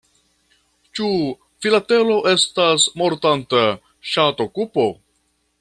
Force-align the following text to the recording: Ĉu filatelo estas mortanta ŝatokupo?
Ĉu 0.99 1.09
filatelo 1.65 2.17
estas 2.33 2.89
mortanta 3.03 3.63
ŝatokupo? 4.15 4.91